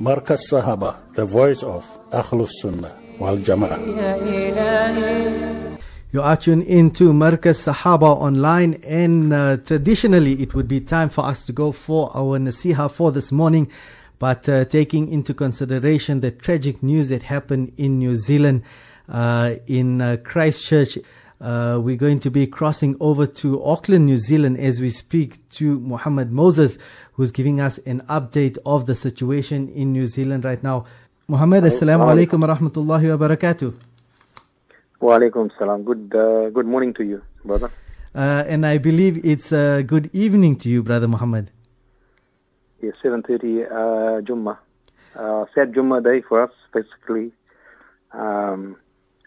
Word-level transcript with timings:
Markaz 0.00 0.48
Sahaba, 0.48 0.96
the 1.14 1.24
voice 1.24 1.64
of 1.64 1.84
Ahlus 2.12 2.50
Sunnah 2.62 2.96
wal 3.18 3.36
Jama'ah. 3.36 3.80
You 6.12 6.22
are 6.22 6.36
tuned 6.36 6.62
into 6.68 7.12
Markaz 7.12 7.66
Sahaba 7.66 8.02
online, 8.04 8.74
and 8.84 9.32
uh, 9.32 9.56
traditionally 9.56 10.40
it 10.40 10.54
would 10.54 10.68
be 10.68 10.80
time 10.80 11.08
for 11.08 11.24
us 11.24 11.44
to 11.46 11.52
go 11.52 11.72
for 11.72 12.12
our 12.14 12.38
nasiha 12.38 12.88
for 12.88 13.10
this 13.10 13.32
morning. 13.32 13.68
But 14.20 14.48
uh, 14.48 14.66
taking 14.66 15.10
into 15.10 15.34
consideration 15.34 16.20
the 16.20 16.30
tragic 16.30 16.80
news 16.80 17.08
that 17.08 17.24
happened 17.24 17.72
in 17.76 17.98
New 17.98 18.14
Zealand, 18.14 18.62
uh, 19.08 19.56
in 19.66 20.00
uh, 20.00 20.18
Christchurch, 20.22 20.96
uh, 21.40 21.80
we're 21.82 21.96
going 21.96 22.20
to 22.20 22.30
be 22.30 22.46
crossing 22.46 22.96
over 23.00 23.26
to 23.26 23.62
Auckland, 23.62 24.06
New 24.06 24.16
Zealand, 24.16 24.58
as 24.58 24.80
we 24.80 24.90
speak 24.90 25.48
to 25.50 25.78
Muhammad 25.80 26.32
Moses, 26.32 26.78
who's 27.12 27.30
giving 27.30 27.60
us 27.60 27.78
an 27.86 28.02
update 28.08 28.58
of 28.66 28.86
the 28.86 28.94
situation 28.94 29.68
in 29.70 29.92
New 29.92 30.06
Zealand 30.06 30.44
right 30.44 30.62
now. 30.62 30.84
Muhammad, 31.28 31.64
assalamu 31.64 32.06
alaikum 32.06 32.40
wa 32.40 32.54
rahmatullahi 32.54 33.16
wa 33.16 33.28
barakatuh. 33.28 33.74
Wa 35.00 35.18
alaikum 35.18 35.50
salam. 35.58 35.84
Good, 35.84 36.12
uh, 36.14 36.50
good 36.50 36.66
morning 36.66 36.92
to 36.94 37.04
you, 37.04 37.22
brother. 37.44 37.70
Uh, 38.14 38.44
and 38.48 38.66
I 38.66 38.78
believe 38.78 39.24
it's 39.24 39.52
a 39.52 39.82
good 39.82 40.10
evening 40.12 40.56
to 40.56 40.68
you, 40.68 40.82
brother 40.82 41.06
Muhammad. 41.06 41.50
Yes, 42.80 42.94
7.30 43.04 43.70
uh, 43.70 44.20
Jummah. 44.22 44.58
Uh, 45.14 45.44
sad 45.54 45.72
Jummah 45.72 46.02
day 46.02 46.20
for 46.20 46.42
us, 46.42 46.52
basically, 46.72 47.32
um, 48.12 48.76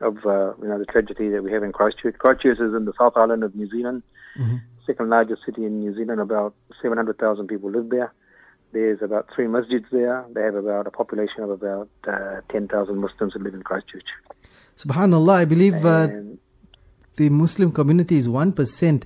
of 0.02 0.26
uh, 0.26 0.54
you 0.62 0.68
know 0.68 0.78
the 0.80 0.86
tragedy 0.86 1.30
that 1.30 1.44
we 1.44 1.52
have 1.52 1.64
in 1.64 1.72
Christchurch. 1.72 2.18
Christchurch 2.18 2.60
is 2.60 2.74
in 2.74 2.86
the 2.86 2.94
South 3.00 3.14
Island 3.16 3.44
of 3.44 3.56
New 3.56 3.70
Zealand, 3.70 4.04
Mm-hmm. 4.40 4.58
second 4.86 5.10
largest 5.10 5.44
city 5.46 5.66
in 5.66 5.82
New 5.82 5.94
Zealand. 5.94 6.22
About 6.22 6.54
700,000 6.82 7.48
people 7.48 7.70
live 7.70 7.90
there. 7.90 8.14
There's 8.72 9.02
about 9.02 9.28
three 9.36 9.46
masjids 9.46 9.90
there. 9.92 10.24
They 10.34 10.42
have 10.42 10.56
about 10.56 10.88
a 10.88 10.92
population 10.92 11.44
of 11.44 11.50
about 11.50 11.90
uh, 12.08 12.40
10,000 12.50 12.96
Muslims 12.98 13.34
who 13.34 13.40
live 13.40 13.54
in 13.54 13.62
Christchurch. 13.64 14.06
Subhanallah, 14.78 15.34
I 15.34 15.46
believe 15.46 15.86
uh, 15.86 16.08
the 17.18 17.30
Muslim 17.30 17.74
community 17.74 18.18
is 18.18 18.30
1% 18.30 19.04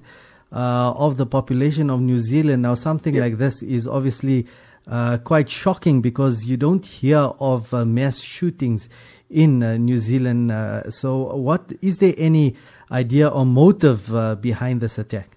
uh, 0.51 0.55
of 0.95 1.17
the 1.17 1.25
population 1.25 1.89
of 1.89 1.99
New 2.01 2.19
Zealand. 2.19 2.61
Now, 2.61 2.75
something 2.75 3.15
like 3.15 3.37
this 3.39 3.63
is 3.63 3.87
obviously 3.87 4.45
uh, 4.87 5.17
quite 5.17 5.49
shocking 5.49 6.01
because 6.01 6.45
you 6.45 6.57
don't 6.57 6.85
hear 6.85 7.17
of 7.39 7.73
uh, 7.73 7.83
mass 7.83 8.21
shootings 8.21 8.87
in 9.29 9.63
uh, 9.63 9.77
New 9.77 9.99
Zealand. 9.99 10.51
Uh, 10.51 10.89
so, 10.89 11.35
what 11.35 11.73
is 11.81 11.97
there 11.99 12.13
any 12.17 12.55
idea 12.91 13.27
or 13.27 13.45
motive 13.45 14.13
uh, 14.13 14.35
behind 14.35 14.81
this 14.81 14.97
attack? 14.97 15.35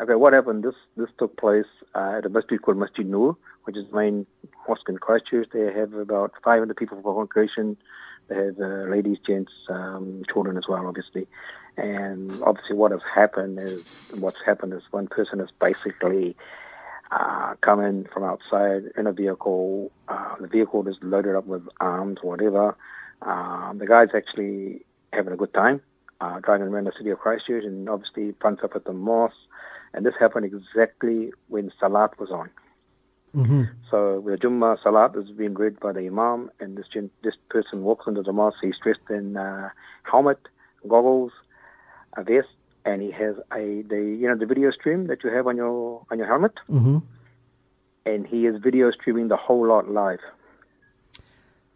Okay, 0.00 0.14
what 0.14 0.32
happened? 0.32 0.62
This 0.62 0.74
this 0.96 1.08
took 1.18 1.36
place 1.36 1.66
at 1.94 2.24
a 2.24 2.28
masjid 2.28 2.60
called 2.60 2.78
Masjid 2.78 3.06
Noor, 3.06 3.36
which 3.64 3.76
is 3.76 3.88
the 3.90 3.96
main 3.96 4.26
mosque 4.68 4.88
in 4.88 4.98
Christchurch. 4.98 5.48
They 5.52 5.72
have 5.72 5.94
about 5.94 6.32
500 6.44 6.76
people 6.76 7.00
for 7.02 7.14
congregation. 7.14 7.76
They 8.28 8.36
have 8.36 8.60
uh, 8.60 8.84
ladies, 8.90 9.18
gents, 9.26 9.52
um, 9.68 10.22
children 10.30 10.56
as 10.56 10.64
well, 10.68 10.86
obviously. 10.86 11.26
And 11.76 12.42
obviously, 12.42 12.76
what 12.76 12.92
has 12.92 13.00
happened 13.12 13.58
is 13.58 13.84
what's 14.18 14.38
happened 14.44 14.72
is 14.72 14.82
one 14.90 15.08
person 15.08 15.38
has 15.38 15.48
basically 15.60 16.36
uh, 17.10 17.54
come 17.60 17.80
in 17.80 18.04
from 18.12 18.24
outside 18.24 18.84
in 18.96 19.06
a 19.06 19.12
vehicle. 19.12 19.90
Uh, 20.08 20.34
the 20.40 20.48
vehicle 20.48 20.86
is 20.88 20.96
loaded 21.02 21.34
up 21.36 21.46
with 21.46 21.66
arms, 21.80 22.18
whatever. 22.22 22.76
Um, 23.22 23.78
the 23.78 23.86
guy's 23.86 24.14
actually 24.14 24.84
having 25.12 25.32
a 25.32 25.36
good 25.36 25.52
time, 25.54 25.80
uh, 26.20 26.40
driving 26.40 26.68
around 26.68 26.84
the 26.84 26.92
city 26.96 27.10
of 27.10 27.18
Christchurch, 27.18 27.64
and 27.64 27.88
obviously 27.88 28.34
fronts 28.40 28.62
up 28.64 28.74
at 28.74 28.84
the 28.84 28.92
mosque. 28.92 29.36
And 29.94 30.04
this 30.04 30.14
happened 30.18 30.46
exactly 30.46 31.32
when 31.48 31.72
Salat 31.80 32.18
was 32.18 32.30
on. 32.30 32.50
hmm 33.34 33.62
So 33.90 34.22
the 34.24 34.36
Jummah 34.36 34.82
Salat 34.82 35.16
is 35.16 35.30
being 35.30 35.54
read 35.54 35.78
by 35.80 35.92
the 35.92 36.00
Imam, 36.06 36.50
and 36.60 36.76
this 36.76 36.86
gen- 36.88 37.10
this 37.22 37.36
person 37.48 37.82
walks 37.82 38.06
into 38.06 38.22
the 38.22 38.32
mosque. 38.32 38.58
He's 38.62 38.78
dressed 38.78 39.08
in 39.10 39.36
uh, 39.36 39.70
helmet, 40.02 40.40
goggles, 40.86 41.32
a 42.16 42.22
vest, 42.24 42.48
and 42.84 43.02
he 43.02 43.10
has 43.10 43.36
a 43.52 43.82
the 43.82 44.16
you 44.20 44.26
know 44.28 44.36
the 44.36 44.46
video 44.46 44.70
stream 44.70 45.06
that 45.06 45.24
you 45.24 45.30
have 45.30 45.46
on 45.46 45.56
your 45.56 46.04
on 46.10 46.18
your 46.18 46.26
helmet, 46.26 46.52
hmm 46.66 46.98
and 48.08 48.26
he 48.26 48.46
is 48.46 48.56
video 48.58 48.90
streaming 48.90 49.28
the 49.28 49.36
whole 49.36 49.66
lot 49.66 49.90
live. 49.90 50.20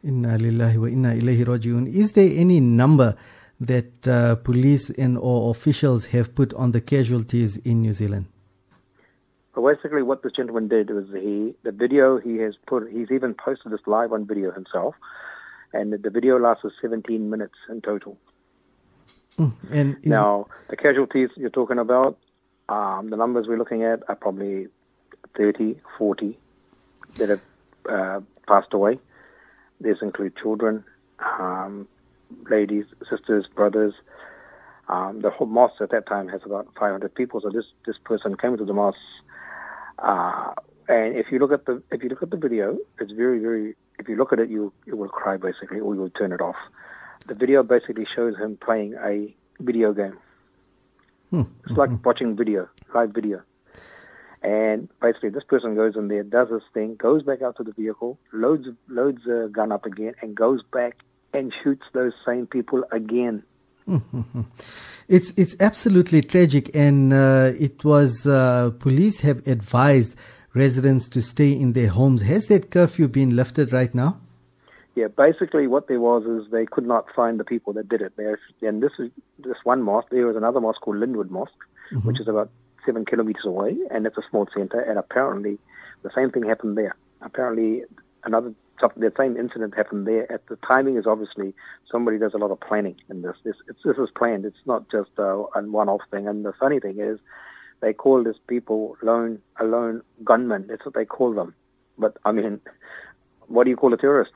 Inna 0.03 0.39
lillahi 0.39 0.79
wa 0.79 0.87
inna 0.87 1.15
ilayhi 1.15 1.45
rajiun. 1.45 1.95
Is 1.95 2.13
there 2.13 2.31
any 2.35 2.59
number 2.59 3.15
that 3.61 4.09
uh, 4.09 4.35
police 4.37 4.91
and 4.91 5.19
or 5.19 5.51
officials 5.51 6.07
have 6.07 6.35
put 6.35 6.53
on 6.55 6.73
the 6.73 6.81
casualties 6.81 7.59
in 7.59 7.83
New 7.83 7.93
Zealand? 7.93 8.27
But 9.55 9.63
basically, 9.63 10.03
what 10.03 10.23
this 10.23 10.33
gentleman 10.33 10.69
did 10.69 10.91
was 10.91 11.07
he 11.13 11.55
the 11.63 11.73
video 11.73 12.19
he 12.19 12.39
has 12.39 12.55
put 12.67 12.91
he's 12.91 13.11
even 13.11 13.35
posted 13.35 13.71
this 13.73 13.87
live 13.87 14.13
on 14.13 14.27
video 14.27 14.51
himself, 14.51 14.95
and 15.73 15.93
the 15.93 16.11
video 16.11 16.39
lasted 16.39 16.73
17 16.81 17.29
minutes 17.29 17.59
in 17.69 17.83
total. 17.83 18.17
Mm, 19.39 19.53
And 19.71 19.97
is, 19.97 20.07
Now, 20.07 20.47
the 20.69 20.77
casualties 20.77 21.31
you're 21.37 21.51
talking 21.51 21.79
about, 21.79 22.19
um, 22.69 23.11
the 23.11 23.17
numbers 23.17 23.47
we're 23.49 23.59
looking 23.59 23.83
at 23.83 24.03
are 24.09 24.17
probably 24.17 24.69
30, 25.37 25.81
40 25.99 26.39
that 27.17 27.29
have 27.29 27.41
uh, 27.89 28.21
passed 28.47 28.73
away. 28.73 28.99
These 29.81 29.97
include 30.01 30.37
children, 30.37 30.85
um, 31.19 31.89
ladies, 32.49 32.85
sisters, 33.11 33.47
brothers. 33.55 33.95
Um, 34.89 35.21
the 35.23 35.31
whole 35.31 35.47
mosque 35.47 35.81
at 35.81 35.91
that 35.91 36.07
time 36.07 36.29
has 36.29 36.41
about 36.45 36.69
500 36.79 37.15
people. 37.15 37.41
So 37.41 37.51
this 37.51 37.65
this 37.87 37.97
person 38.05 38.37
came 38.37 38.57
to 38.57 38.65
the 38.65 38.73
mosque, 38.73 38.99
uh, 39.99 40.53
and 40.89 41.17
if 41.17 41.31
you 41.31 41.39
look 41.39 41.53
at 41.53 41.67
the 41.67 41.83
if 41.91 42.03
you 42.03 42.09
look 42.09 42.23
at 42.23 42.31
the 42.31 42.37
video, 42.37 42.79
it's 42.99 43.13
very 43.13 43.39
very. 43.39 43.75
If 43.99 44.09
you 44.09 44.17
look 44.17 44.33
at 44.33 44.41
it, 44.41 44.51
you 44.51 44.73
you 44.85 44.97
will 44.97 45.09
cry 45.09 45.37
basically, 45.37 45.81
or 45.81 45.95
you 45.95 46.01
will 46.01 46.11
turn 46.11 46.33
it 46.33 46.41
off. 46.41 46.57
The 47.27 47.35
video 47.35 47.63
basically 47.63 48.07
shows 48.15 48.37
him 48.37 48.57
playing 48.57 48.95
a 48.95 49.35
video 49.61 49.93
game. 49.93 50.19
Hmm, 51.31 51.43
It's 51.67 51.77
like 51.77 52.05
watching 52.05 52.37
video, 52.37 52.69
live 52.95 53.11
video. 53.11 53.43
And 54.43 54.89
basically, 55.01 55.31
this 55.31 55.45
person 55.45 55.75
goes 55.77 55.95
in 55.97 56.09
there, 56.09 56.25
does 56.25 56.49
this 56.51 56.65
thing, 56.75 56.97
goes 56.97 57.23
back 57.23 57.43
out 57.43 57.57
to 57.59 57.63
the 57.63 57.73
vehicle, 57.73 58.19
loads 58.33 58.67
loads 58.89 59.25
a 59.27 59.49
gun 59.53 59.71
up 59.71 59.87
again, 59.87 60.15
and 60.21 60.35
goes 60.35 60.63
back 60.73 60.99
and 61.33 61.55
shoots 61.63 61.85
those 61.93 62.13
same 62.27 62.47
people 62.47 62.85
again. 62.91 63.45
It's 65.09 65.33
it's 65.37 65.55
absolutely 65.61 66.23
tragic, 66.23 66.75
and 66.75 67.13
uh, 67.13 67.53
it 67.59 67.85
was 67.85 68.27
uh, 68.27 68.71
police 68.79 69.21
have 69.21 69.47
advised 69.47 70.17
residents 70.55 71.09
to 71.11 71.21
stay 71.23 71.53
in 71.53 71.73
their 71.73 71.89
homes. 71.89 72.23
Has 72.23 72.47
that 72.47 72.71
curfew 72.71 73.09
been 73.09 73.37
lifted 73.37 73.73
right 73.73 73.95
now? 73.95 74.21
Yeah, 74.95 75.09
basically 75.09 75.67
what 75.67 75.89
there 75.89 76.01
was 76.01 76.25
is 76.25 76.51
they 76.51 76.67
could 76.67 76.87
not 76.87 77.07
find 77.15 77.41
the 77.41 77.45
people 77.45 77.73
that 77.75 77.89
did 77.89 78.03
it. 78.03 78.13
There, 78.17 78.39
and 78.61 78.83
this 78.83 78.93
is 78.99 79.11
this 79.39 79.57
one 79.65 79.83
mosque. 79.83 80.09
There 80.11 80.27
was 80.27 80.37
another 80.37 80.61
mosque 80.61 80.83
called 80.83 80.99
Linwood 80.99 81.31
Mosque, 81.31 81.53
mm-hmm. 81.91 82.07
which 82.07 82.21
is 82.21 82.29
about 82.29 82.51
seven 82.85 83.05
kilometers 83.05 83.45
away, 83.47 83.77
and 83.91 84.07
it's 84.07 84.19
a 84.19 84.23
small 84.29 84.47
center. 84.55 84.81
And 84.81 84.99
apparently, 84.99 85.59
the 86.03 86.11
same 86.15 86.31
thing 86.31 86.43
happened 86.43 86.77
there. 86.77 86.95
Apparently, 87.23 87.85
another 88.25 88.53
the 88.97 89.13
same 89.17 89.37
incident 89.37 89.75
happened 89.77 90.07
there. 90.07 90.31
At 90.31 90.47
the 90.49 90.57
timing 90.57 90.97
is 90.97 91.07
obviously 91.07 91.55
somebody 91.91 92.19
does 92.19 92.35
a 92.35 92.39
lot 92.39 92.51
of 92.51 92.61
planning 92.61 92.97
in 93.09 93.23
this. 93.23 93.37
This 93.45 93.57
it's, 93.69 93.83
this 93.85 93.97
is 93.97 94.11
planned. 94.15 94.45
It's 94.45 94.57
not 94.67 94.91
just 94.91 95.11
a, 95.19 95.45
a 95.55 95.63
one-off 95.63 96.01
thing. 96.11 96.27
And 96.27 96.45
the 96.45 96.53
funny 96.53 96.81
thing 96.81 96.99
is, 96.99 97.19
they 97.81 97.93
call 97.93 98.25
these 98.25 98.41
people 98.47 98.97
lone 99.03 99.41
a 99.59 99.65
lone 99.65 100.03
gunman. 100.25 100.67
That's 100.67 100.85
what 100.85 100.95
they 100.95 101.05
call 101.05 101.33
them. 101.33 101.55
But 101.97 102.17
I 102.25 102.33
mean, 102.33 102.61
what 103.47 103.65
do 103.65 103.71
you 103.71 103.77
call 103.77 103.95
a 103.95 103.97
terrorist? 103.97 104.33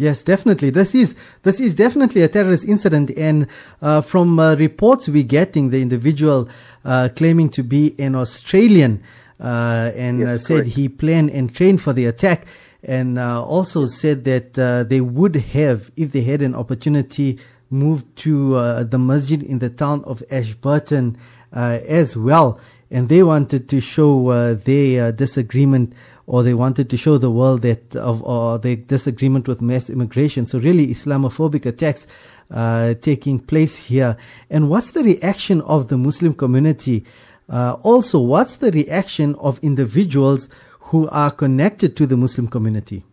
Yes, 0.00 0.24
definitely. 0.24 0.70
This 0.70 0.94
is 0.94 1.14
this 1.42 1.60
is 1.60 1.74
definitely 1.74 2.22
a 2.22 2.28
terrorist 2.28 2.64
incident, 2.64 3.10
and 3.18 3.46
uh, 3.82 4.00
from 4.00 4.38
uh, 4.38 4.54
reports 4.54 5.10
we're 5.10 5.22
getting, 5.22 5.68
the 5.68 5.82
individual 5.82 6.48
uh, 6.86 7.10
claiming 7.14 7.50
to 7.50 7.62
be 7.62 7.94
an 7.98 8.14
Australian 8.14 9.02
uh, 9.38 9.92
and 9.94 10.20
Yes, 10.20 10.28
uh, 10.28 10.38
said 10.38 10.66
he 10.68 10.88
planned 10.88 11.28
and 11.32 11.54
trained 11.54 11.82
for 11.82 11.92
the 11.92 12.06
attack, 12.06 12.46
and 12.82 13.18
uh, 13.18 13.44
also 13.44 13.84
said 13.84 14.24
that 14.24 14.58
uh, 14.58 14.84
they 14.84 15.02
would 15.02 15.36
have, 15.36 15.90
if 15.98 16.12
they 16.12 16.22
had 16.22 16.40
an 16.40 16.54
opportunity, 16.54 17.38
moved 17.68 18.06
to 18.24 18.56
uh, 18.56 18.82
the 18.84 18.98
masjid 18.98 19.42
in 19.42 19.58
the 19.58 19.68
town 19.68 20.02
of 20.04 20.22
Ashburton 20.30 21.18
uh, 21.52 21.78
as 21.86 22.16
well, 22.16 22.58
and 22.90 23.10
they 23.10 23.22
wanted 23.22 23.68
to 23.68 23.82
show 23.82 24.28
uh, 24.28 24.54
their 24.54 25.04
uh, 25.04 25.10
disagreement 25.10 25.92
or 26.30 26.44
they 26.44 26.54
wanted 26.54 26.88
to 26.88 26.96
show 26.96 27.18
the 27.18 27.28
world 27.28 27.62
that 27.62 27.96
of 27.96 28.22
or 28.22 28.56
their 28.56 28.76
disagreement 28.76 29.48
with 29.48 29.60
mass 29.60 29.90
immigration. 29.90 30.46
So 30.46 30.60
really, 30.60 30.86
Islamophobic 30.86 31.66
attacks 31.66 32.06
uh, 32.52 32.94
taking 32.94 33.40
place 33.40 33.86
here. 33.86 34.16
And 34.48 34.70
what's 34.70 34.92
the 34.92 35.02
reaction 35.02 35.60
of 35.62 35.88
the 35.88 35.98
Muslim 35.98 36.34
community? 36.34 37.04
Uh, 37.48 37.78
also, 37.82 38.20
what's 38.20 38.56
the 38.56 38.70
reaction 38.70 39.34
of 39.40 39.58
individuals 39.58 40.48
who 40.78 41.08
are 41.08 41.32
connected 41.32 41.96
to 41.96 42.06
the 42.06 42.16
Muslim 42.16 42.46
community? 42.46 43.04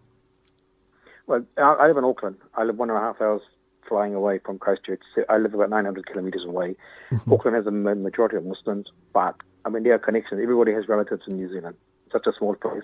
Well, 1.25 1.43
I 1.57 1.87
live 1.87 1.97
in 1.97 2.03
Auckland. 2.03 2.37
I 2.53 2.65
live 2.65 2.77
one 2.77 2.91
and 2.91 2.99
a 2.99 3.01
half 3.01 3.19
hours 3.19 3.41
flying 3.89 4.13
away 4.13 4.37
from 4.45 4.59
Christchurch. 4.59 5.01
I 5.27 5.39
live 5.39 5.55
about 5.55 5.71
900 5.71 6.05
kilometres 6.05 6.45
away. 6.45 6.75
Auckland 7.31 7.55
has 7.55 7.65
a 7.65 7.71
majority 7.71 8.37
of 8.37 8.45
Muslims, 8.45 8.91
but 9.11 9.35
I 9.65 9.69
mean, 9.69 9.81
there 9.81 9.95
are 9.95 9.99
connections. 9.99 10.39
Everybody 10.39 10.73
has 10.73 10.87
relatives 10.87 11.23
in 11.25 11.37
New 11.37 11.51
Zealand. 11.51 11.77
Such 12.11 12.27
a 12.27 12.33
small 12.33 12.55
place. 12.55 12.83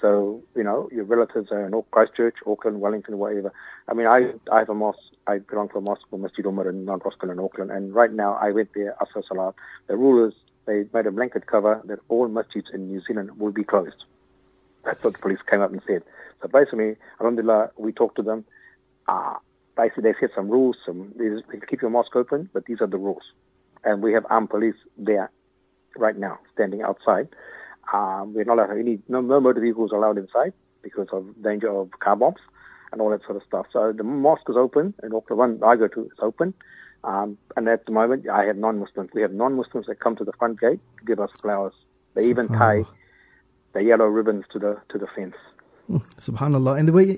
So, 0.00 0.42
you 0.56 0.64
know, 0.64 0.88
your 0.92 1.04
relatives 1.04 1.50
are 1.52 1.66
in 1.66 1.82
Christchurch, 1.90 2.36
Auckland, 2.46 2.80
Wellington, 2.80 3.18
whatever. 3.18 3.52
I 3.88 3.94
mean, 3.94 4.06
I 4.06 4.32
I 4.50 4.60
have 4.60 4.70
a 4.70 4.74
mosque. 4.74 4.98
I 5.26 5.38
belong 5.38 5.68
to 5.70 5.78
a 5.78 5.80
mosque 5.80 6.02
called 6.08 6.22
Masjid 6.22 6.44
Umar 6.46 6.68
in 6.68 6.84
Mount 6.84 7.02
Roskill 7.02 7.30
in 7.30 7.38
Auckland. 7.38 7.70
And 7.70 7.94
right 7.94 8.12
now, 8.12 8.34
I 8.34 8.50
went 8.50 8.72
there, 8.74 8.96
Asr 9.00 9.26
Salat. 9.26 9.54
The 9.86 9.96
rule 9.96 10.26
is 10.26 10.34
they 10.66 10.86
made 10.92 11.06
a 11.06 11.12
blanket 11.12 11.46
cover 11.46 11.80
that 11.84 11.98
all 12.08 12.28
masjids 12.28 12.72
in 12.72 12.88
New 12.88 13.00
Zealand 13.06 13.38
will 13.38 13.52
be 13.52 13.64
closed. 13.64 14.04
That's 14.84 15.02
what 15.04 15.14
the 15.14 15.18
police 15.18 15.40
came 15.48 15.60
up 15.60 15.72
and 15.72 15.82
said. 15.86 16.02
So 16.40 16.48
basically, 16.48 16.96
alhamdulillah, 17.20 17.72
we 17.76 17.92
talked 17.92 18.16
to 18.16 18.22
them. 18.22 18.44
Uh, 19.08 19.34
basically, 19.76 20.04
they 20.04 20.14
set 20.18 20.30
some 20.34 20.48
rules. 20.48 20.76
Some 20.86 21.12
they 21.16 21.28
keep 21.68 21.82
your 21.82 21.90
mosque 21.90 22.16
open, 22.16 22.48
but 22.52 22.64
these 22.64 22.80
are 22.80 22.86
the 22.86 22.98
rules. 22.98 23.22
And 23.84 24.02
we 24.02 24.12
have 24.12 24.26
armed 24.30 24.50
police 24.50 24.76
there 24.96 25.30
right 25.96 26.16
now, 26.16 26.38
standing 26.54 26.82
outside. 26.82 27.28
Um, 27.92 28.34
we're 28.34 28.44
not 28.44 28.58
allowed 28.58 28.78
any 28.78 29.00
no, 29.08 29.20
no 29.20 29.40
motor 29.40 29.60
vehicles 29.60 29.92
allowed 29.92 30.18
inside 30.18 30.52
because 30.82 31.08
of 31.12 31.42
danger 31.42 31.70
of 31.70 31.90
car 31.98 32.16
bombs 32.16 32.40
and 32.92 33.00
all 33.00 33.10
that 33.10 33.22
sort 33.24 33.36
of 33.36 33.42
stuff. 33.42 33.66
So 33.72 33.92
the 33.92 34.04
mosque 34.04 34.48
is 34.48 34.56
open, 34.56 34.94
and 35.02 35.12
the 35.12 35.34
one 35.34 35.60
I 35.62 35.76
go 35.76 35.88
to 35.88 36.04
is 36.04 36.18
open. 36.20 36.54
Um, 37.02 37.38
and 37.56 37.68
at 37.68 37.86
the 37.86 37.92
moment, 37.92 38.28
I 38.28 38.44
have 38.44 38.56
non-Muslims. 38.56 39.10
We 39.14 39.22
have 39.22 39.32
non-Muslims 39.32 39.86
that 39.86 40.00
come 40.00 40.16
to 40.16 40.24
the 40.24 40.32
front 40.34 40.60
gate 40.60 40.80
to 40.98 41.04
give 41.04 41.20
us 41.20 41.30
flowers. 41.40 41.72
They 42.14 42.26
even 42.26 42.48
tie 42.48 42.84
the 43.72 43.82
yellow 43.82 44.06
ribbons 44.06 44.44
to 44.52 44.58
the 44.58 44.80
to 44.90 44.98
the 44.98 45.06
fence. 45.06 45.36
Subhanallah. 46.20 46.78
And 46.78 46.88
there 46.88 46.94
were, 46.94 47.16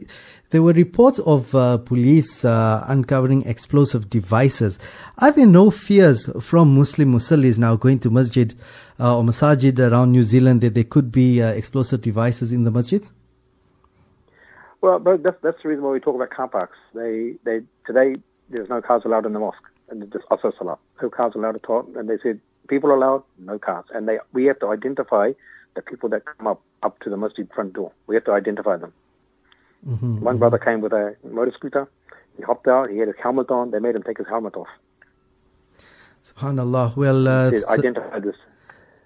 there 0.50 0.62
were 0.62 0.72
reports 0.72 1.18
of 1.20 1.54
uh, 1.54 1.78
police 1.78 2.44
uh, 2.44 2.84
uncovering 2.88 3.42
explosive 3.42 4.08
devices. 4.08 4.78
Are 5.18 5.32
there 5.32 5.46
no 5.46 5.70
fears 5.70 6.28
from 6.40 6.76
Muslim 6.76 7.12
musallis 7.12 7.58
now 7.58 7.76
going 7.76 7.98
to 8.00 8.10
masjid 8.10 8.54
uh, 8.98 9.18
or 9.18 9.22
masajid 9.22 9.78
around 9.78 10.12
New 10.12 10.22
Zealand 10.22 10.60
that 10.62 10.74
there 10.74 10.84
could 10.84 11.12
be 11.12 11.42
uh, 11.42 11.50
explosive 11.50 12.00
devices 12.00 12.52
in 12.52 12.64
the 12.64 12.70
masjid? 12.70 13.06
Well, 14.80 14.98
that's, 14.98 15.36
that's 15.42 15.62
the 15.62 15.68
reason 15.68 15.84
why 15.84 15.92
we 15.92 16.00
talk 16.00 16.16
about 16.16 16.30
car 16.30 16.48
parks. 16.48 16.78
They, 16.94 17.34
they, 17.44 17.60
today, 17.86 18.16
there's 18.50 18.68
no 18.68 18.82
cars 18.82 19.02
allowed 19.04 19.26
in 19.26 19.32
the 19.32 19.38
mosque, 19.38 19.62
and 19.88 20.10
just 20.12 20.24
also 20.30 20.52
salah. 20.58 20.78
No 21.00 21.08
cars 21.08 21.34
allowed 21.36 21.56
at 21.56 21.66
all. 21.66 21.88
And 21.96 22.08
they 22.08 22.18
said, 22.22 22.40
people 22.68 22.92
allowed, 22.92 23.22
no 23.38 23.58
cars. 23.58 23.84
And 23.94 24.08
they, 24.08 24.18
we 24.32 24.46
have 24.46 24.58
to 24.60 24.68
identify 24.68 25.32
the 25.74 25.82
people 25.82 26.08
that 26.10 26.24
come 26.24 26.46
up, 26.46 26.62
up 26.82 26.98
to 27.00 27.10
the 27.10 27.16
masjid 27.16 27.48
front 27.54 27.72
door. 27.74 27.92
We 28.06 28.14
have 28.14 28.24
to 28.24 28.32
identify 28.32 28.76
them. 28.76 28.92
Mm-hmm, 29.86 30.20
One 30.20 30.34
mm-hmm. 30.34 30.38
brother 30.38 30.58
came 30.58 30.80
with 30.80 30.92
a 30.92 31.16
motor 31.24 31.52
scooter. 31.52 31.88
He 32.36 32.42
hopped 32.42 32.68
out. 32.68 32.90
He 32.90 32.98
had 32.98 33.08
his 33.08 33.16
helmet 33.22 33.50
on. 33.50 33.70
They 33.70 33.78
made 33.78 33.94
him 33.94 34.02
take 34.02 34.18
his 34.18 34.26
helmet 34.28 34.56
off. 34.56 34.68
Subhanallah. 36.24 36.96
Well, 36.96 37.28
uh, 37.28 37.50
identify 37.68 38.20
this. 38.20 38.36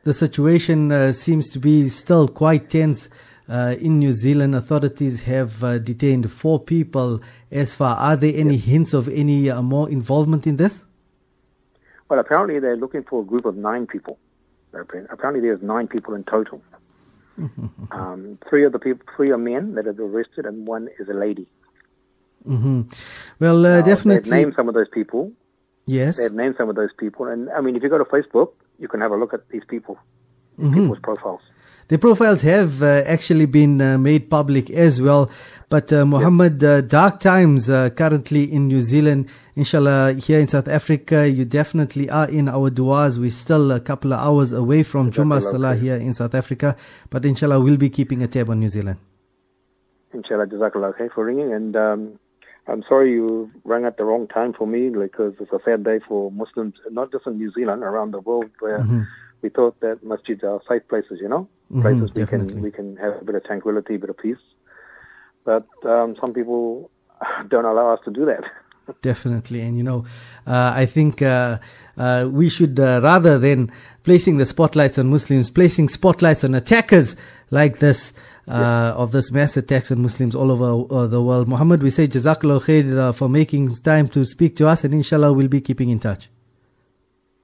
The 0.04 0.14
situation 0.14 0.92
uh, 0.92 1.12
seems 1.12 1.50
to 1.50 1.58
be 1.58 1.88
still 1.88 2.28
quite 2.28 2.70
tense. 2.70 3.08
Uh, 3.48 3.76
in 3.78 4.00
New 4.00 4.12
Zealand, 4.12 4.56
authorities 4.56 5.22
have 5.22 5.62
uh, 5.62 5.78
detained 5.78 6.30
four 6.32 6.58
people. 6.58 7.20
As 7.50 7.74
far, 7.74 7.96
are 7.96 8.16
there 8.16 8.32
any 8.34 8.56
yes. 8.56 8.64
hints 8.64 8.92
of 8.92 9.08
any 9.08 9.48
uh, 9.48 9.62
more 9.62 9.88
involvement 9.88 10.48
in 10.48 10.56
this? 10.56 10.84
Well, 12.08 12.18
apparently 12.18 12.58
they're 12.58 12.76
looking 12.76 13.04
for 13.04 13.22
a 13.22 13.24
group 13.24 13.44
of 13.44 13.56
nine 13.56 13.86
people. 13.86 14.18
Apparently, 14.80 15.40
there's 15.40 15.62
nine 15.62 15.88
people 15.88 16.14
in 16.14 16.24
total. 16.24 16.62
um, 17.90 18.38
three 18.48 18.64
of 18.64 18.72
the 18.72 18.78
people, 18.78 19.04
three 19.14 19.30
are 19.30 19.38
men 19.38 19.74
that 19.74 19.86
are 19.86 19.92
arrested, 20.02 20.46
and 20.46 20.66
one 20.66 20.88
is 20.98 21.08
a 21.08 21.12
lady. 21.12 21.46
Mm-hmm. 22.46 22.82
Well, 23.40 23.66
uh, 23.66 23.82
definitely. 23.82 24.30
They've 24.30 24.40
named 24.40 24.54
some 24.56 24.68
of 24.68 24.74
those 24.74 24.88
people. 24.88 25.32
Yes. 25.86 26.16
They've 26.16 26.32
named 26.32 26.56
some 26.56 26.68
of 26.68 26.76
those 26.76 26.92
people, 26.98 27.26
and 27.26 27.50
I 27.50 27.60
mean, 27.60 27.76
if 27.76 27.82
you 27.82 27.88
go 27.88 27.98
to 27.98 28.04
Facebook, 28.04 28.52
you 28.78 28.88
can 28.88 29.00
have 29.00 29.12
a 29.12 29.16
look 29.16 29.34
at 29.34 29.48
these 29.50 29.64
people, 29.64 29.98
mm-hmm. 30.58 30.74
people's 30.74 30.98
profiles. 31.00 31.42
The 31.88 31.98
profiles 31.98 32.42
have 32.42 32.82
uh, 32.82 33.04
actually 33.06 33.46
been 33.46 33.80
uh, 33.80 33.96
made 33.96 34.28
public 34.28 34.70
as 34.70 35.00
well. 35.00 35.30
But 35.68 35.92
uh, 35.92 36.04
Muhammad, 36.04 36.60
yep. 36.62 36.70
Uh, 36.70 36.80
dark 36.80 37.20
times 37.20 37.70
uh, 37.70 37.90
currently 37.90 38.52
in 38.52 38.66
New 38.66 38.80
Zealand. 38.80 39.28
Inshallah, 39.56 40.12
here 40.12 40.38
in 40.38 40.48
South 40.48 40.68
Africa, 40.68 41.26
you 41.26 41.46
definitely 41.46 42.10
are 42.10 42.28
in 42.28 42.46
our 42.46 42.70
du'as. 42.70 43.16
We're 43.16 43.30
still 43.30 43.72
a 43.72 43.80
couple 43.80 44.12
of 44.12 44.20
hours 44.20 44.52
away 44.52 44.82
from 44.82 45.10
Jummah 45.10 45.40
Salah 45.40 45.74
here 45.74 45.96
in 45.96 46.12
South 46.12 46.34
Africa. 46.34 46.76
But 47.08 47.24
inshallah, 47.24 47.60
we'll 47.60 47.78
be 47.78 47.88
keeping 47.88 48.22
a 48.22 48.28
tab 48.28 48.50
on 48.50 48.60
New 48.60 48.68
Zealand. 48.68 48.98
Inshallah, 50.12 50.48
Jazakallah 50.48 50.98
khair 50.98 51.10
for 51.10 51.24
ringing. 51.24 51.54
And 51.54 51.74
um, 51.74 52.18
I'm 52.68 52.82
sorry 52.86 53.12
you 53.12 53.50
rang 53.64 53.86
at 53.86 53.96
the 53.96 54.04
wrong 54.04 54.28
time 54.28 54.52
for 54.52 54.66
me 54.66 54.90
because 54.90 55.32
it's 55.40 55.52
a 55.52 55.60
sad 55.64 55.84
day 55.84 56.00
for 56.06 56.30
Muslims, 56.30 56.74
not 56.90 57.10
just 57.10 57.26
in 57.26 57.38
New 57.38 57.50
Zealand, 57.52 57.82
around 57.82 58.10
the 58.10 58.20
world 58.20 58.50
where 58.58 58.80
mm-hmm. 58.80 59.04
we 59.40 59.48
thought 59.48 59.80
that 59.80 60.04
masjids 60.04 60.44
are 60.44 60.60
safe 60.68 60.86
places, 60.86 61.18
you 61.18 61.30
know? 61.30 61.48
Mm-hmm, 61.72 61.80
places 61.80 62.14
we 62.14 62.20
definitely. 62.20 62.52
can 62.52 62.62
we 62.62 62.70
can 62.70 62.96
have 62.98 63.22
a 63.22 63.24
bit 63.24 63.34
of 63.34 63.44
tranquility, 63.44 63.94
a 63.94 63.98
bit 63.98 64.10
of 64.10 64.18
peace. 64.18 64.36
But 65.44 65.66
um, 65.86 66.14
some 66.20 66.34
people 66.34 66.90
don't 67.48 67.64
allow 67.64 67.94
us 67.94 68.00
to 68.04 68.10
do 68.10 68.26
that. 68.26 68.44
Definitely, 69.02 69.60
and 69.62 69.76
you 69.76 69.82
know, 69.82 70.04
uh, 70.46 70.72
I 70.74 70.86
think 70.86 71.20
uh, 71.20 71.58
uh, 71.96 72.28
we 72.30 72.48
should 72.48 72.78
uh, 72.78 73.00
rather 73.02 73.38
than 73.38 73.72
placing 74.04 74.38
the 74.38 74.46
spotlights 74.46 74.96
on 74.98 75.08
Muslims, 75.08 75.50
placing 75.50 75.88
spotlights 75.88 76.44
on 76.44 76.54
attackers 76.54 77.16
like 77.50 77.78
this. 77.78 78.12
Uh, 78.48 78.94
of 78.96 79.10
this 79.10 79.32
mass 79.32 79.56
attacks 79.56 79.90
on 79.90 80.00
Muslims 80.00 80.32
all 80.36 80.52
over 80.52 80.94
uh, 80.94 81.08
the 81.08 81.20
world. 81.20 81.48
Muhammad, 81.48 81.82
we 81.82 81.90
say 81.90 82.06
Jazakallah 82.06 82.62
khair 82.62 83.12
for 83.12 83.28
making 83.28 83.74
time 83.78 84.06
to 84.06 84.24
speak 84.24 84.54
to 84.54 84.68
us, 84.68 84.84
and 84.84 84.94
inshallah, 84.94 85.32
we'll 85.32 85.48
be 85.48 85.60
keeping 85.60 85.90
in 85.90 85.98
touch. 85.98 86.30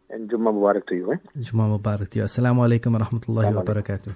And 0.08 0.30
Jummah 0.30 0.54
Mubarak 0.54 0.86
to 0.86 0.94
you. 0.94 1.12
Eh? 1.12 1.16
Jummah 1.40 1.76
Mubarak 1.76 2.08
to 2.10 2.18
you. 2.20 2.24
Assalamu 2.24 2.62
alaikum 2.62 2.92
wa 2.92 3.04
rahmatullahi 3.04 3.52
wa 3.52 3.62
barakatuh. 3.62 4.14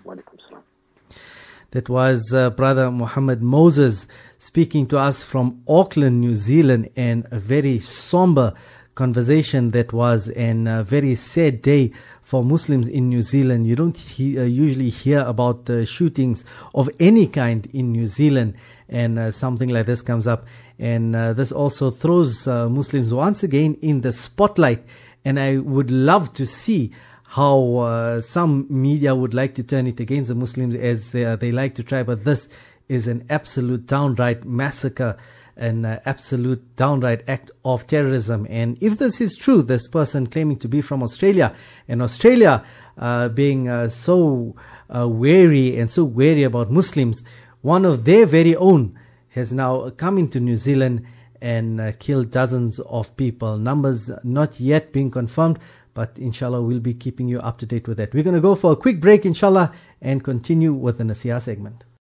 That 1.76 1.90
was 1.90 2.32
uh, 2.32 2.49
Brother 2.49 2.90
Muhammad 2.90 3.43
Moses 3.43 4.08
speaking 4.38 4.87
to 4.87 4.99
us 4.99 5.23
from 5.23 5.61
Auckland, 5.69 6.23
New 6.23 6.34
Zealand, 6.34 6.88
and 6.96 7.26
a 7.31 7.38
very 7.38 7.81
somber 7.81 8.55
conversation 8.94 9.73
that 9.73 9.93
was, 9.93 10.31
a 10.34 10.82
very 10.88 11.14
sad 11.14 11.61
day 11.61 11.93
for 12.23 12.43
Muslims 12.43 12.88
in 12.88 13.11
New 13.11 13.20
Zealand. 13.20 13.67
You 13.67 13.76
don't 13.76 13.94
he, 13.94 14.38
uh, 14.38 14.44
usually 14.44 14.88
hear 14.88 15.19
about 15.19 15.69
uh, 15.69 15.84
shootings 15.84 16.46
of 16.75 16.88
any 16.99 17.26
kind 17.26 17.67
in 17.75 17.93
New 17.93 18.06
Zealand, 18.06 18.55
and 18.88 19.19
uh, 19.19 19.31
something 19.31 19.69
like 19.69 19.84
this 19.84 20.00
comes 20.00 20.26
up. 20.26 20.46
And 20.78 21.14
uh, 21.14 21.34
this 21.34 21.52
also 21.52 21.90
throws 21.90 22.46
uh, 22.46 22.70
Muslims 22.70 23.12
once 23.12 23.43
again 23.43 23.76
in 23.82 24.00
the 24.00 24.12
spotlight. 24.12 24.82
And 25.26 25.38
I 25.38 25.58
would 25.58 25.90
love 25.90 26.32
to 26.34 26.46
see 26.46 26.94
how 27.37 27.77
uh, 27.77 28.19
some 28.23 28.67
media 28.71 29.15
would 29.15 29.35
like 29.35 29.55
to 29.55 29.62
turn 29.62 29.87
it 29.87 30.00
against 30.00 30.29
the 30.29 30.35
Muslims 30.35 30.75
as 30.75 31.11
they, 31.11 31.23
uh, 31.23 31.37
they 31.37 31.53
like 31.53 31.75
to 31.75 31.83
try, 31.83 32.03
but 32.03 32.25
this 32.25 32.49
is 32.88 33.06
an 33.06 33.27
absolute 33.29 33.87
downright 33.87 34.47
massacre, 34.47 35.14
an 35.59 35.85
uh, 35.85 36.00
absolute 36.07 36.75
downright 36.76 37.23
act 37.28 37.50
of 37.62 37.87
terrorism. 37.87 38.47
And 38.49 38.78
if 38.81 38.97
this 38.97 39.21
is 39.21 39.37
true, 39.37 39.61
this 39.61 39.87
person 39.87 40.28
claiming 40.28 40.59
to 40.61 40.69
be 40.69 40.81
from 40.81 41.02
Australia, 41.02 41.55
and 41.87 42.00
Australia 42.00 42.64
uh, 42.97 43.28
being 43.28 43.69
uh, 43.69 43.90
so 43.90 44.57
uh, 44.88 45.07
wary 45.07 45.78
and 45.78 45.90
so 45.90 46.05
wary 46.05 46.43
about 46.43 46.71
Muslims, 46.71 47.23
one 47.61 47.85
of 47.85 48.07
their 48.07 48.25
very 48.25 48.57
own 48.57 48.99
has 49.28 49.52
now 49.52 49.90
come 49.90 50.16
into 50.16 50.40
New 50.40 50.57
Zealand 50.57 51.05
and 51.43 51.99
killed 51.99 52.31
dozens 52.31 52.78
of 52.78 53.14
people. 53.19 53.59
Numbers 53.59 54.11
not 54.25 54.59
yet 54.59 54.90
being 54.90 55.11
confirmed, 55.11 55.59
but 55.97 56.19
inshallah, 56.19 56.61
we'll 56.61 56.79
be 56.79 56.93
keeping 56.93 57.26
you 57.26 57.41
up 57.41 57.57
to 57.57 57.65
date 57.65 57.88
with 57.88 57.97
that. 57.97 58.12
We're 58.12 58.23
going 58.23 58.37
to 58.37 58.41
go 58.43 58.55
for 58.55 58.71
a 58.71 58.76
quick 58.76 59.00
break, 59.00 59.25
inshallah, 59.25 59.73
and 60.03 60.23
continue 60.23 60.75
with 60.75 60.99
the 60.99 61.05
Nasiha 61.05 61.41
segment. 61.41 61.86